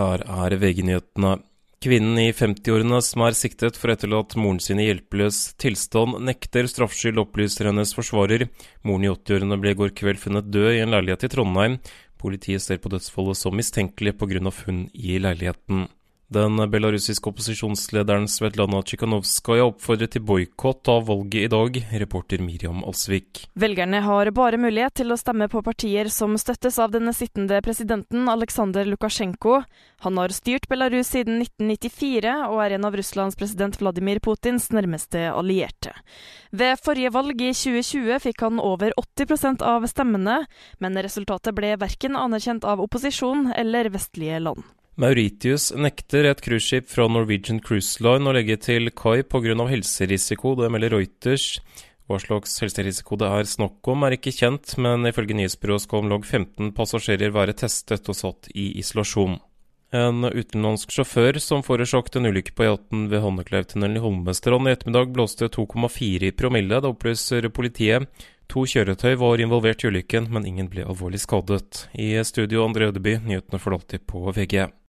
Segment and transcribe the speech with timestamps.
[0.00, 1.34] Her er VG-nyhetene.
[1.80, 6.68] Kvinnen i 50-årene som er siktet for å etterlatt moren sin i hjelpeløs tilstand, nekter
[6.68, 8.46] straffskyld, opplyser hennes forsvarer.
[8.84, 11.78] Moren i 80-årene ble i går kveld funnet død i en leilighet i Trondheim.
[12.20, 14.52] Politiet ser på dødsfallet som mistenkelig pga.
[14.52, 15.88] funn i leiligheten.
[16.30, 23.48] Den belarusiske opposisjonslederen Svetlana Tsjikhanovskaja oppfordret til boikott av valget i dag, reporter Miriam Alsvik.
[23.58, 28.30] Velgerne har bare mulighet til å stemme på partier som støttes av denne sittende presidenten
[28.30, 29.64] Aleksandr Lukasjenko.
[30.06, 35.32] Han har styrt Belarus siden 1994 og er en av Russlands president Vladimir Putins nærmeste
[35.34, 35.98] allierte.
[36.54, 40.44] Ved forrige valg i 2020 fikk han over 80% av stemmene,
[40.78, 44.62] men resultatet ble verken anerkjent av opposisjon eller vestlige land.
[45.00, 49.54] Mauritius nekter et cruiseskip fra Norwegian Cruise Line å legge til kai pga.
[49.70, 51.60] helserisiko, det melder Reuters.
[52.04, 56.10] Hva slags helserisiko det er snakk om, er ikke kjent, men ifølge nyhetsbyrået skal om
[56.10, 59.38] lag 15 passasjerer være testet og satt i isolasjon.
[59.90, 65.14] En utenlandsk sjåfør som forårsaket en ulykke på yachten ved Honnekleivtunnelen i Holmestrand i ettermiddag,
[65.16, 66.76] blåste 2,4 i promille.
[66.76, 68.04] Det opplyser politiet.
[68.52, 71.86] To kjøretøy var involvert i ulykken, men ingen ble alvorlig skadet.
[71.96, 74.68] I studio André Ødeby, nyhetene for alltid på VG.